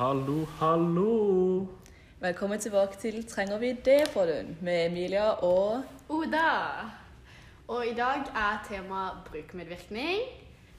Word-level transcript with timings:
Hallo, 0.00 0.46
hallo. 0.58 1.66
Velkommen 2.20 2.58
tilbake 2.60 2.96
til 2.96 3.18
Trenger 3.28 3.58
vi 3.60 3.72
det, 3.84 4.08
Frodun? 4.12 4.56
Med 4.60 4.86
Emilia 4.86 5.26
og 5.44 5.82
Oda. 6.08 6.52
Og 7.68 7.86
i 7.86 7.92
dag 7.94 8.22
er 8.34 8.62
tema 8.68 9.02
brukermedvirkning, 9.26 10.22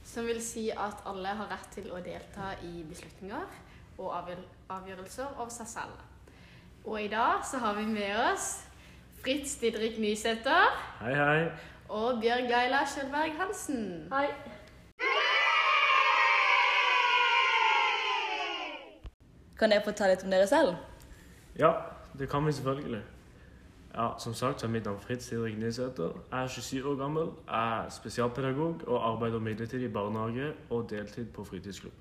som 0.04 0.26
vil 0.26 0.40
si 0.42 0.64
at 0.74 1.04
alle 1.06 1.36
har 1.38 1.52
rett 1.52 1.68
til 1.74 1.86
å 1.94 2.00
delta 2.02 2.48
i 2.66 2.82
beslutninger 2.88 3.46
og 3.98 4.08
avgjør- 4.16 4.48
avgjørelser 4.74 5.38
av 5.38 5.52
seg 5.54 5.70
selv. 5.70 6.02
Og 6.84 6.98
i 7.04 7.08
dag 7.12 7.46
så 7.46 7.58
har 7.62 7.78
vi 7.78 7.86
med 7.86 8.16
oss 8.32 8.48
Fritz 9.22 9.54
Didrik 9.60 10.00
Nysæter 10.02 10.66
Hei, 10.98 11.14
hei. 11.14 11.46
og 11.88 12.18
Bjørg 12.20 12.50
Laila 12.50 12.82
Skjølberg 12.90 13.38
Hansen. 13.38 14.08
Hei. 14.10 14.26
Kan 19.62 19.70
dere 19.70 19.84
fortelle 19.86 20.16
litt 20.16 20.24
om 20.26 20.32
dere 20.34 20.46
selv? 20.50 20.72
Ja, 21.54 21.68
det 22.18 22.26
kan 22.30 22.42
vi 22.46 22.52
selvfølgelig. 22.52 23.02
Ja, 23.94 24.08
Som 24.18 24.34
sagt 24.34 24.60
så 24.60 24.66
er 24.66 24.70
mitt 24.70 24.84
navn 24.84 24.98
Fritz 25.00 25.28
Didrik 25.28 25.58
Nysæter. 25.58 26.16
Jeg 26.32 26.42
er 26.42 26.46
27 26.46 26.90
år 26.90 26.96
gammel, 26.96 27.28
jeg 27.46 27.84
er 27.84 27.90
spesialpedagog 27.90 28.80
og 28.86 29.12
arbeider 29.12 29.38
midlertidig 29.38 29.84
i 29.84 29.92
barnehage 29.92 30.52
og 30.70 30.90
deltid 30.90 31.26
på 31.26 31.44
fritidsklubb. 31.44 31.94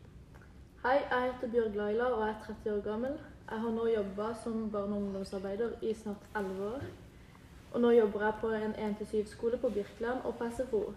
Hei, 0.86 0.98
jeg 1.12 1.34
heter 1.34 1.52
Bjørg 1.52 1.76
Laila 1.76 2.04
og 2.04 2.28
er 2.30 2.34
30 2.48 2.78
år 2.78 2.82
gammel. 2.82 3.14
Jeg 3.52 3.60
har 3.60 3.70
nå 3.70 3.88
jobba 3.88 4.34
som 4.44 4.72
barne- 4.72 4.96
og 4.96 5.02
ungdomsarbeider 5.02 5.70
i 5.82 5.94
snart 5.94 6.26
11 6.36 6.66
år. 6.74 6.82
Og 7.74 7.82
nå 7.82 7.92
jobber 7.92 8.24
jeg 8.26 8.34
på 8.42 8.50
en 8.50 8.74
1-7-skole 8.74 9.58
på 9.58 9.70
Birkeland 9.70 10.20
og 10.24 10.36
på 10.36 10.50
SFO. 10.58 10.94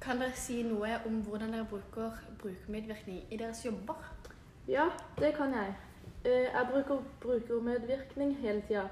Kan 0.00 0.20
dere 0.20 0.36
si 0.36 0.62
noe 0.62 1.00
om 1.06 1.22
hvordan 1.22 1.52
dere 1.52 1.66
bruker 1.70 2.10
brukermedvirkning 2.42 3.24
i 3.30 3.36
deres 3.36 3.64
jobber? 3.64 4.04
Ja, 4.68 4.84
det 5.18 5.34
kan 5.34 5.52
jeg. 5.54 5.74
Eh, 6.24 6.30
Jeg 6.30 6.68
bruker 6.72 7.02
brukermedvirkning 7.20 8.36
hele 8.36 8.62
tida. 8.68 8.88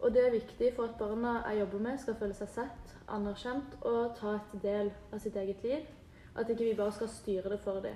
Og 0.00 0.14
det 0.14 0.26
er 0.26 0.30
viktig 0.30 0.72
for 0.76 0.82
at 0.82 0.96
barna 0.98 1.48
jeg 1.48 1.60
jobber 1.60 1.78
med, 1.78 1.98
skal 1.98 2.14
føle 2.14 2.34
seg 2.34 2.48
sett, 2.48 2.94
anerkjent 3.08 3.76
og 3.86 4.16
ta 4.18 4.32
et 4.34 4.56
del 4.62 4.90
av 5.12 5.22
sitt 5.22 5.36
eget 5.36 5.62
liv. 5.62 5.86
At 6.34 6.50
ikke 6.50 6.64
vi 6.64 6.74
bare 6.74 6.92
skal 6.92 7.08
styre 7.08 7.54
det 7.54 7.60
for 7.60 7.78
dem. 7.86 7.94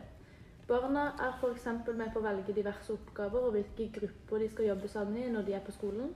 Barna 0.69 1.09
er 1.19 1.35
f.eks. 1.41 1.67
med 1.97 2.13
på 2.13 2.23
å 2.23 2.27
velge 2.29 2.55
diverse 2.55 2.95
oppgaver 2.95 3.49
og 3.49 3.53
hvilke 3.59 3.91
grupper 4.01 4.39
de 4.39 4.49
skal 4.49 4.71
jobbe 4.71 4.89
sammen 4.89 5.19
i 5.19 5.29
når 5.31 5.43
de 5.43 5.59
er 5.59 5.67
på 5.67 5.75
skolen. 5.75 6.15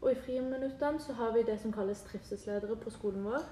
Og 0.00 0.12
i 0.12 0.14
friminuttene 0.14 1.00
så 1.00 1.12
har 1.12 1.32
vi 1.34 1.42
det 1.42 1.60
som 1.60 1.72
kalles 1.72 2.06
trivselsledere 2.06 2.76
på 2.76 2.90
skolen 2.90 3.26
vår. 3.26 3.42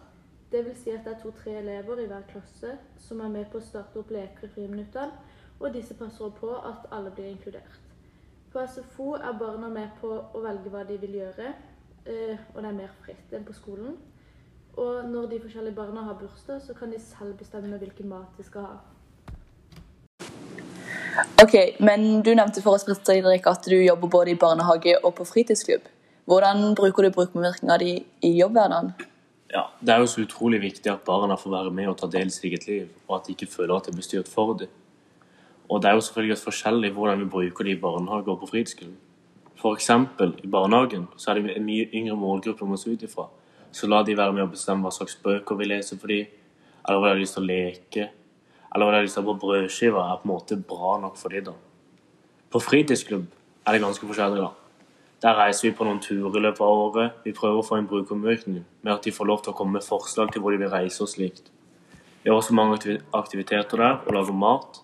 Det 0.52 0.62
vil 0.64 0.76
si 0.78 0.94
at 0.94 1.02
det 1.04 1.16
er 1.16 1.22
to-tre 1.22 1.58
elever 1.58 1.98
i 1.98 2.06
hver 2.06 2.22
klasse 2.30 2.78
som 2.98 3.20
er 3.20 3.34
med 3.34 3.50
på 3.50 3.58
å 3.58 3.66
starte 3.72 3.98
opp 3.98 4.14
leker 4.14 4.46
i 4.46 4.54
friminuttene, 4.54 5.10
og 5.60 5.74
disse 5.74 5.94
passer 5.94 6.32
på 6.40 6.50
at 6.56 6.88
alle 6.92 7.10
blir 7.10 7.30
inkludert. 7.30 7.80
På 8.52 8.62
SFO 8.66 9.14
er 9.14 9.38
barna 9.38 9.68
med 9.68 9.94
på 10.00 10.10
å 10.14 10.42
velge 10.42 10.70
hva 10.70 10.84
de 10.86 10.98
vil 11.02 11.16
gjøre, 11.20 11.54
eh, 12.06 12.36
og 12.54 12.62
det 12.62 12.68
er 12.68 12.76
mer 12.76 12.92
fritt 13.02 13.32
enn 13.32 13.46
på 13.46 13.56
skolen. 13.56 13.96
Og 14.76 15.08
når 15.10 15.26
de 15.30 15.40
forskjellige 15.40 15.74
barna 15.74 16.02
har 16.02 16.18
bursdag, 16.18 16.60
så 16.62 16.74
kan 16.74 16.90
de 16.90 16.98
selv 16.98 17.38
bestemme 17.38 17.78
hvilken 17.78 18.08
mat 18.08 18.38
de 18.38 18.44
skal 18.44 18.68
ha. 18.68 18.76
Ok, 21.42 21.54
men 21.80 22.22
du 22.22 22.32
nevnte 22.34 22.62
for 22.62 22.74
oss 22.74 22.86
Fredrik, 22.86 23.46
at 23.46 23.66
du 23.66 23.76
jobber 23.76 24.08
både 24.08 24.30
i 24.30 24.38
barnehage 24.38 24.96
og 25.04 25.14
på 25.14 25.24
fritidsklubb. 25.24 25.82
Hvordan 26.26 26.74
bruker 26.74 27.02
du 27.02 27.10
brukermedvirkninga 27.10 27.76
di 27.78 28.04
i 28.22 28.38
jobbhverdagen? 28.38 28.92
Ja, 29.52 29.62
Det 29.80 29.94
er 29.94 29.98
jo 29.98 30.06
så 30.06 30.20
utrolig 30.20 30.60
viktig 30.60 30.92
at 30.92 31.04
barna 31.06 31.36
får 31.36 31.50
være 31.50 31.70
med 31.70 31.88
og 31.88 31.98
ta 31.98 32.06
del 32.06 32.26
i 32.26 32.30
sitt 32.30 32.44
eget 32.44 32.66
liv, 32.66 32.88
og 33.08 33.16
at 33.16 33.26
de 33.26 33.32
ikke 33.32 33.52
føler 33.52 33.76
at 33.76 33.86
det 33.86 33.94
blir 33.94 34.02
styrt 34.02 34.28
for 34.28 34.54
dem. 34.54 34.68
Og 35.70 35.82
det 35.82 35.90
er 35.90 35.96
jo 35.96 36.04
selvfølgelig 36.04 36.42
forskjellig 36.42 36.92
hvordan 36.92 37.24
vi 37.24 37.30
bruker 37.30 37.64
det 37.64 37.76
i 37.76 37.80
barnehage 37.80 38.30
og 38.30 38.40
på 38.40 38.50
fritidsskolen. 38.52 38.96
Eksempel 39.64 40.34
i 40.44 40.48
barnehagen 40.50 41.06
så 41.16 41.30
er 41.30 41.40
det 41.40 41.54
en 41.56 41.64
mye 41.64 41.86
yngre 41.96 42.16
målgruppe 42.20 42.66
vi 42.66 42.70
må 42.70 42.76
se 42.76 42.90
ut 42.92 43.02
ifra. 43.06 43.30
Så 43.72 43.88
la 43.88 44.02
de 44.04 44.16
være 44.16 44.34
med 44.36 44.44
å 44.44 44.50
bestemme 44.52 44.84
hva 44.84 44.92
slags 44.92 45.16
bøker 45.22 45.56
vi 45.56 45.70
leser 45.70 45.96
for 45.96 46.12
dem, 46.12 46.28
eller 46.84 47.00
hva 47.00 47.08
de 47.08 47.14
har 47.14 47.22
lyst 47.22 47.38
til 47.38 47.46
å 47.46 47.48
leke, 47.48 48.08
eller 48.74 48.84
hva 48.84 48.92
de 48.92 48.98
har 48.98 49.06
lyst 49.06 49.16
til 49.16 49.24
på 49.24 49.36
brødskiva, 49.40 50.04
er 50.04 50.20
på 50.20 50.28
en 50.28 50.34
måte 50.34 50.60
bra 50.68 50.98
nok 51.00 51.16
for 51.16 51.32
dem 51.32 51.48
da. 51.48 51.56
På 52.52 52.60
fritidsklubb 52.60 53.24
er 53.64 53.72
det 53.72 53.82
ganske 53.82 54.06
forskjellig 54.06 54.44
da. 54.44 54.52
Der 55.24 55.38
reiser 55.40 55.70
vi 55.70 55.74
på 55.78 55.86
noen 55.88 56.02
turer 56.04 56.36
i 56.36 56.44
løpet 56.44 56.60
av 56.60 56.80
året. 56.84 57.20
Vi 57.24 57.32
prøver 57.32 57.62
å 57.62 57.64
få 57.64 57.78
en 57.80 57.86
brukermøkning 57.88 58.64
med 58.84 58.92
at 58.92 59.06
de 59.06 59.12
får 59.16 59.30
lov 59.30 59.40
til 59.42 59.54
å 59.54 59.56
komme 59.56 59.78
med 59.78 59.86
forslag 59.86 60.32
til 60.32 60.44
hvor 60.44 60.52
de 60.52 60.60
vil 60.60 60.68
reise 60.68 61.00
og 61.00 61.08
slikt. 61.08 61.48
Vi 62.20 62.28
har 62.28 62.36
også 62.36 62.56
mange 62.56 62.98
aktiviteter 63.16 63.80
der, 63.80 64.02
og 64.04 64.12
lager 64.12 64.36
mat. 64.36 64.82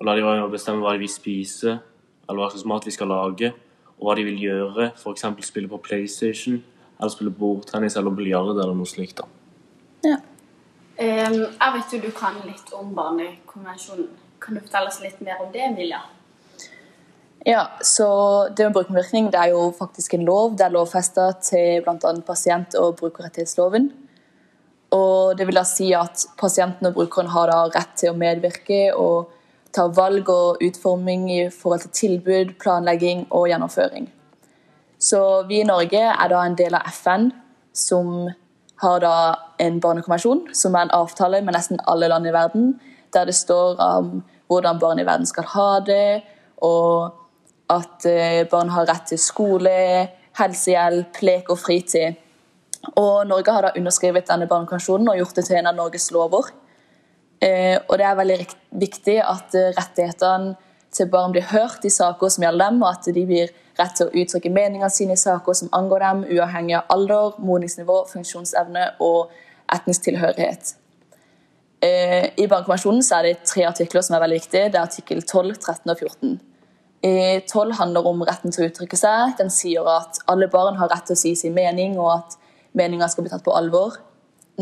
Og 0.00 0.06
la 0.06 0.14
de 0.16 0.24
være 0.24 0.40
med 0.40 0.48
å 0.48 0.52
bestemme 0.52 0.82
hva 0.82 0.94
de 0.94 1.04
vil 1.04 1.12
spise, 1.12 1.78
eller 2.24 2.40
hva 2.40 2.50
slags 2.50 2.66
mat 2.68 2.86
vi 2.88 2.94
skal 2.94 3.12
lage, 3.12 3.52
og 3.94 4.08
hva 4.08 4.16
de 4.18 4.26
vil 4.26 4.40
gjøre. 4.42 4.90
F.eks. 4.98 5.26
spille 5.46 5.70
på 5.70 5.80
PlayStation, 5.84 6.58
eller 6.98 7.12
spille 7.12 7.34
bordtennis 7.34 7.96
eller 8.00 8.14
biljard 8.14 8.56
eller 8.56 8.74
noe 8.74 8.88
slikt. 8.88 9.22
da. 9.22 9.28
Ja. 10.04 10.18
Um, 10.94 11.40
jeg 11.42 11.70
vet 11.74 11.94
jo 11.94 12.02
du 12.04 12.10
kan 12.14 12.36
litt 12.46 12.74
om 12.76 12.92
Barnekonvensjonen. 12.94 14.10
Kan 14.42 14.58
du 14.58 14.60
fortelle 14.60 14.90
oss 14.90 15.00
litt 15.02 15.22
mer 15.24 15.40
om 15.42 15.50
det, 15.54 15.62
Emilia? 15.66 16.02
Ja, 17.44 17.66
så 17.84 18.48
det 18.56 18.64
med 18.64 18.76
brukermedvirkning 18.76 19.26
det 19.32 19.40
er 19.40 19.52
jo 19.52 19.66
faktisk 19.76 20.14
en 20.16 20.24
lov. 20.24 20.54
Det 20.56 20.64
er 20.64 20.72
lovfesta 20.72 21.26
til 21.44 21.82
bl.a. 21.84 22.12
pasient- 22.24 22.76
og 22.80 22.96
brukerrettighetsloven. 23.00 23.90
Og 24.96 25.36
det 25.36 25.46
vil 25.48 25.58
da 25.58 25.64
si 25.68 25.90
at 25.96 26.24
pasienten 26.40 26.88
og 26.88 26.96
brukeren 26.96 27.32
har 27.34 27.50
da 27.50 27.58
rett 27.74 27.96
til 28.00 28.12
å 28.12 28.18
medvirke 28.18 28.86
og 28.94 29.32
ta 29.74 29.88
valg 29.90 30.28
og 30.30 30.62
utforming 30.62 31.26
i 31.32 31.40
forhold 31.50 31.80
til 31.84 31.90
tilbud, 32.00 32.54
planlegging 32.62 33.26
og 33.30 33.48
gjennomføring. 33.50 34.08
Så 34.98 35.42
vi 35.48 35.60
i 35.60 35.66
Norge 35.68 36.00
er 36.00 36.30
da 36.30 36.44
en 36.46 36.56
del 36.58 36.76
av 36.78 36.86
FN, 36.94 37.30
som 37.74 38.30
har 38.82 39.00
da 39.02 39.16
en 39.60 39.80
barnekonvensjon, 39.80 40.46
som 40.54 40.74
er 40.74 40.86
en 40.86 40.94
avtale 40.94 41.42
med 41.42 41.56
nesten 41.56 41.82
alle 41.90 42.08
land 42.08 42.26
i 42.26 42.32
verden, 42.34 42.74
der 43.14 43.26
det 43.28 43.34
står 43.34 43.80
om 43.82 44.22
hvordan 44.48 44.78
barn 44.78 44.98
i 44.98 45.06
verden 45.06 45.26
skal 45.26 45.46
ha 45.54 45.68
det, 45.86 46.22
og 46.62 47.14
at 47.70 48.06
eh, 48.06 48.44
barn 48.50 48.70
har 48.74 48.86
rett 48.88 49.08
til 49.10 49.18
skole, 49.18 49.74
helsehjelp, 50.38 51.22
lek 51.22 51.50
og 51.50 51.58
fritid. 51.58 52.20
Og 53.00 53.26
Norge 53.26 53.52
har 53.52 53.64
da 53.64 53.72
underskrevet 53.78 54.28
denne 54.28 54.48
barnekonvensjonen 54.50 55.08
og 55.08 55.20
gjort 55.20 55.38
det 55.38 55.46
til 55.48 55.58
en 55.60 55.70
av 55.70 55.78
Norges 55.78 56.10
lover. 56.12 56.50
Eh, 57.44 57.76
og 57.88 57.98
det 58.00 58.06
er 58.08 58.16
veldig 58.16 58.38
viktig 58.80 59.18
at 59.20 59.56
eh, 59.58 59.72
rettighetene 59.76 60.54
til 60.94 61.10
barn 61.10 61.34
blir 61.34 61.44
hørt 61.50 61.84
i 61.84 61.90
saker 61.92 62.30
som 62.30 62.46
gjelder 62.46 62.70
dem, 62.70 62.82
og 62.84 62.92
at 62.94 63.08
de 63.14 63.24
blir 63.26 63.50
rett 63.78 63.96
til 63.98 64.08
å 64.08 64.22
uttrykke 64.22 64.52
meningene 64.54 64.90
sine 64.92 65.16
i 65.16 65.20
saker 65.20 65.58
som 65.58 65.72
angår 65.74 66.04
dem, 66.06 66.22
uavhengig 66.36 66.78
av 66.78 66.94
alder, 66.94 67.34
modningsnivå, 67.42 68.04
funksjonsevne 68.12 68.86
og 69.04 69.34
etnisk 69.74 70.06
tilhørighet. 70.06 70.76
Eh, 71.84 72.30
I 72.40 72.46
Barnekonvensjonen 72.48 73.04
er 73.16 73.28
det 73.28 73.36
tre 73.50 73.66
artikler 73.68 74.04
som 74.06 74.16
er 74.16 74.24
veldig 74.24 74.40
viktige. 74.40 74.70
Det 74.70 74.78
er 74.78 74.86
artikkel 74.86 75.20
12, 75.20 75.56
13 75.58 75.92
og 75.92 75.98
14. 75.98 76.38
Eh, 77.04 77.42
12 77.42 77.76
handler 77.80 78.06
om 78.08 78.22
retten 78.24 78.54
til 78.54 78.64
å 78.64 78.70
uttrykke 78.70 78.96
seg. 78.96 79.34
Den 79.40 79.52
sier 79.52 79.84
at 79.90 80.22
alle 80.30 80.48
barn 80.48 80.78
har 80.80 80.88
rett 80.92 81.10
til 81.10 81.18
å 81.18 81.20
si 81.20 81.34
sin 81.36 81.56
mening, 81.56 81.98
og 82.00 82.12
at 82.14 82.38
meninga 82.72 83.10
skal 83.12 83.26
bli 83.26 83.34
tatt 83.34 83.44
på 83.44 83.52
alvor. 83.52 83.98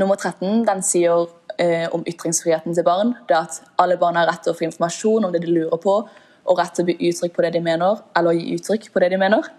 Nummer 0.00 0.16
13 0.16 0.64
den 0.66 0.82
sier 0.82 1.28
eh, 1.58 1.88
om 1.92 2.04
ytringsfriheten 2.06 2.74
til 2.74 2.84
barn. 2.86 3.14
Det 3.28 3.36
at 3.36 3.62
alle 3.78 3.96
barn 4.00 4.16
har 4.16 4.28
rett 4.30 4.44
til 4.44 4.54
å 4.54 4.58
få 4.58 4.68
informasjon 4.68 5.24
om 5.26 5.32
det 5.32 5.42
de 5.44 5.52
lurer 5.52 5.80
på, 5.82 5.96
og 6.42 6.58
rett 6.58 6.74
til 6.76 6.86
å 6.86 6.94
gi 6.94 7.10
uttrykk 7.10 7.34
på 7.36 7.44
det 7.44 7.52
de 7.56 7.64
mener, 7.64 8.00
eller 8.16 8.38
gi 8.38 8.56
uttrykk 8.56 8.88
på 8.92 9.02
det 9.02 9.12
de 9.12 9.20
mener. 9.20 9.50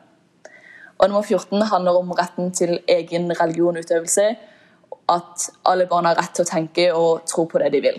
Og 1.00 1.10
nummer 1.10 1.24
14 1.24 1.62
handler 1.72 2.00
om 2.00 2.12
retten 2.16 2.52
til 2.56 2.78
egen 2.88 3.32
religionutøvelse. 3.40 4.28
At 5.10 5.50
alle 5.68 5.86
barn 5.90 6.06
har 6.06 6.16
rett 6.16 6.36
til 6.36 6.46
å 6.46 6.48
tenke 6.48 6.86
og 6.96 7.26
tro 7.28 7.44
på 7.50 7.60
det 7.60 7.72
de 7.74 7.82
vil. 7.84 7.98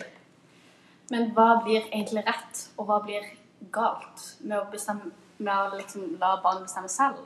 Men 1.12 1.28
hva 1.36 1.58
blir 1.64 1.82
egentlig 1.90 2.24
rett, 2.24 2.62
og 2.78 2.88
hva 2.88 3.00
blir 3.04 3.26
galt 3.74 4.22
med 4.40 4.56
å, 4.58 4.64
bestemme, 4.72 5.12
med 5.38 5.52
å 5.52 5.76
liksom 5.76 6.14
la 6.20 6.38
barn 6.44 6.62
bestemme 6.64 6.88
selv? 6.88 7.20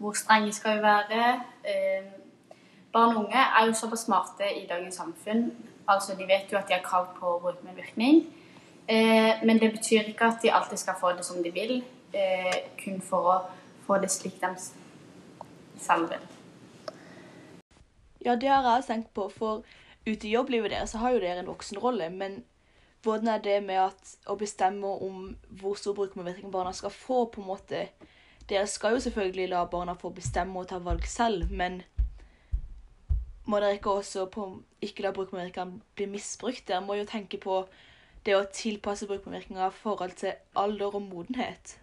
Hvor 0.00 0.16
strenge 0.16 0.54
skal 0.56 0.78
vi 0.78 0.86
være? 0.86 1.26
Eh, 1.68 2.08
barn 2.92 3.16
og 3.16 3.26
unge 3.26 3.42
er 3.42 3.66
jo 3.68 3.76
såpass 3.76 4.06
smarte 4.06 4.48
i 4.56 4.64
dagens 4.70 4.96
samfunn. 4.96 5.50
Altså, 5.90 6.14
De 6.14 6.26
vet 6.28 6.52
jo 6.52 6.58
at 6.58 6.68
de 6.68 6.74
har 6.74 6.82
krav 6.82 7.08
på 7.18 7.38
brukermedvirkning. 7.42 8.24
Eh, 8.90 9.44
men 9.44 9.58
det 9.58 9.72
betyr 9.72 10.08
ikke 10.10 10.24
at 10.24 10.42
de 10.42 10.52
alltid 10.52 10.78
skal 10.78 10.94
få 11.00 11.12
det 11.12 11.24
som 11.24 11.42
de 11.42 11.50
vil, 11.54 11.82
eh, 12.12 12.56
kun 12.84 13.00
for 13.00 13.32
å 13.32 13.36
få 13.86 14.00
det 14.02 14.10
slik 14.10 14.40
de 14.40 14.54
selv 15.78 16.10
vil. 16.10 16.24
Ja, 18.24 18.34
det 18.34 18.48
har 18.48 18.62
jeg 18.62 18.84
tenkt 18.84 19.14
på, 19.14 19.28
for 19.32 19.62
ute 20.06 20.26
i 20.28 20.32
jobblivet 20.34 20.70
deres 20.70 20.92
har 20.92 21.12
jo 21.12 21.20
dere 21.20 21.40
en 21.40 21.46
voksenrolle, 21.46 22.10
men 22.10 22.42
hvordan 23.02 23.28
er 23.28 23.38
det 23.38 23.62
med 23.64 23.78
at, 23.80 24.16
å 24.26 24.36
bestemme 24.36 24.86
om 24.86 25.36
hvor 25.60 25.78
stor 25.78 25.94
brukermedvirkning 25.96 26.52
barna 26.52 26.72
skal 26.72 26.90
få, 26.90 27.24
på 27.32 27.40
en 27.40 27.52
måte 27.54 27.88
Dere 28.50 28.66
skal 28.66 28.96
jo 28.96 29.00
selvfølgelig 29.00 29.48
la 29.52 29.60
barna 29.70 29.92
få 29.94 30.08
bestemme 30.10 30.58
og 30.58 30.66
ta 30.66 30.80
valg 30.82 31.04
selv, 31.06 31.52
men 31.54 31.84
må 33.50 33.60
dere 33.60 33.76
ikke 33.78 33.98
også 34.00 34.26
på, 34.32 34.48
ikke 34.82 35.04
la 35.04 35.14
brukermedvirkning 35.16 35.80
bli 35.98 36.06
misbrukt? 36.10 36.66
Dere 36.68 36.84
må 36.84 36.96
jo 36.98 37.08
tenke 37.08 37.40
på 37.42 37.64
det 38.26 38.36
å 38.36 38.46
tilpasse 38.54 39.08
brukermedvirkninga 39.10 39.68
i 39.68 39.78
forhold 39.82 40.14
til 40.20 40.36
alder 40.60 40.94
og 40.94 41.02
modenhet? 41.08 41.78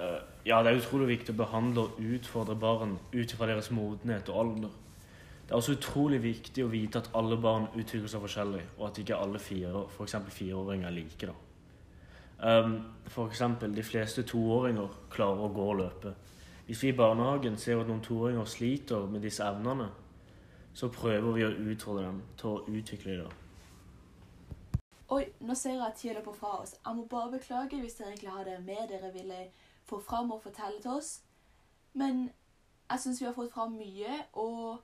Eh, 0.00 0.20
Ja, 0.48 0.62
det 0.62 0.70
er 0.70 0.78
utrolig 0.80 1.08
viktig 1.10 1.34
å 1.34 1.40
behandle 1.42 1.82
og 1.84 1.98
utfordre 2.00 2.54
barn 2.56 2.94
ut 3.12 3.32
fra 3.36 3.46
deres 3.50 3.66
modenhet 3.74 4.30
og 4.32 4.38
alder. 4.40 4.70
Det 5.42 5.52
er 5.52 5.58
også 5.58 5.74
utrolig 5.76 6.22
viktig 6.22 6.64
å 6.64 6.70
vite 6.72 7.02
at 7.02 7.10
alle 7.18 7.36
barn 7.36 7.66
utvikler 7.74 8.08
seg 8.08 8.22
forskjellig, 8.22 8.62
og 8.78 8.86
at 8.86 9.00
ikke 9.02 9.18
alle 9.18 9.40
fire, 9.42 9.82
eksempel 10.04 10.32
fireåringer 10.32 10.88
er 10.88 10.94
like. 10.96 11.26
da. 11.26 11.34
Um, 12.38 12.78
for 13.08 13.28
eksempel, 13.28 13.74
de 13.76 13.82
fleste 13.82 14.22
toåringer 14.22 14.88
klarer 15.10 15.44
å 15.44 15.52
gå 15.52 15.68
og 15.68 15.78
løpe. 15.82 16.14
Hvis 16.68 16.82
vi 16.82 16.88
i 16.88 16.96
barnehagen 16.96 17.54
ser 17.56 17.78
at 17.80 17.88
noen 17.88 18.02
toåringer 18.04 18.44
sliter 18.44 19.06
med 19.08 19.22
disse 19.24 19.40
evnene, 19.40 19.86
så 20.76 20.90
prøver 20.92 21.32
vi 21.32 21.44
å 21.46 21.52
utfordre 21.72 22.02
dem 22.04 22.18
til 22.36 22.48
å 22.50 22.64
utvikle 22.68 23.14
dem. 23.22 23.30
Oi, 25.16 25.22
nå 25.40 25.54
ser 25.56 25.78
jeg 25.78 25.86
at 25.86 25.94
tida 25.96 26.18
løper 26.18 26.34
fra 26.36 26.50
oss. 26.58 26.74
Jeg 26.76 26.98
må 26.98 27.06
bare 27.08 27.30
beklage 27.38 27.78
hvis 27.80 27.96
dere 27.96 28.10
egentlig 28.10 28.34
hadde 28.34 28.58
med 28.66 28.82
dere 28.90 29.08
ville 29.14 29.38
få 29.88 29.96
fram 30.04 30.28
og 30.34 30.42
fortelle 30.44 30.76
til 30.82 30.98
oss. 30.98 31.08
Men 31.96 32.26
jeg 32.90 33.00
syns 33.00 33.22
vi 33.22 33.28
har 33.30 33.32
fått 33.38 33.54
fram 33.54 33.72
mye, 33.78 34.18
og 34.36 34.82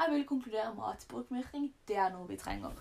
jeg 0.00 0.14
vil 0.14 0.24
konkludere 0.30 0.70
med 0.72 0.86
at 0.88 1.04
brukermedvirkning, 1.10 1.66
det 1.88 1.98
er 2.00 2.14
noe 2.14 2.24
vi 2.30 2.38
trenger. 2.40 2.72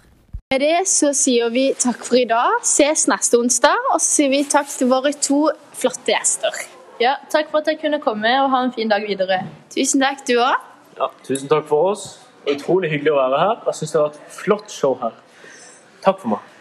Med 0.53 0.63
det 0.63 0.87
så 0.87 1.11
sier 1.11 1.51
vi 1.51 1.65
takk 1.75 1.99
for 2.07 2.21
i 2.21 2.23
dag. 2.31 2.55
Ses 2.63 3.03
neste 3.11 3.35
onsdag. 3.41 3.91
Og 3.91 3.99
så 3.99 4.07
sier 4.21 4.31
vi 4.31 4.45
takk 4.47 4.71
til 4.71 4.87
våre 4.95 5.11
to 5.11 5.41
flotte 5.75 6.15
gjester. 6.15 6.63
Ja, 7.01 7.15
takk 7.29 7.49
for 7.49 7.63
at 7.63 7.67
jeg 7.71 7.79
kunne 7.81 7.99
komme, 8.01 8.29
og 8.43 8.51
ha 8.53 8.63
en 8.67 8.73
fin 8.73 8.89
dag 8.89 9.01
videre. 9.07 9.41
Tusen 9.73 10.01
takk, 10.03 10.21
du 10.27 10.35
òg. 10.37 10.61
Ja, 10.99 11.09
tusen 11.25 11.49
takk 11.49 11.65
for 11.69 11.93
oss. 11.93 12.07
Utrolig 12.49 12.91
hyggelig 12.91 13.13
å 13.15 13.19
være 13.21 13.39
her. 13.41 13.61
Jeg 13.69 13.79
syns 13.79 13.95
det 13.95 14.01
var 14.01 14.13
et 14.13 14.33
flott 14.37 14.73
show 14.73 14.97
her. 15.01 15.15
Takk 16.03 16.19
for 16.21 16.35
meg. 16.35 16.52